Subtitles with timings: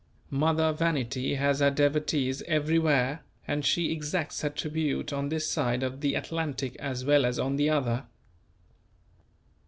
[0.31, 6.01] Mother vanity has her devotees everywhere and she exacts her tribute on this side of
[6.01, 8.07] the Atlantic as well as on the other.